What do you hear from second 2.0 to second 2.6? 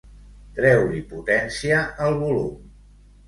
al volum.